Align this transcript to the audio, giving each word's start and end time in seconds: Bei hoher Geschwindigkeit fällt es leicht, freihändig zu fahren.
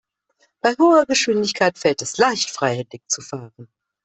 Bei 0.61 0.73
hoher 0.79 1.05
Geschwindigkeit 1.05 1.77
fällt 1.77 2.01
es 2.01 2.17
leicht, 2.17 2.49
freihändig 2.49 3.03
zu 3.07 3.21
fahren. 3.21 3.67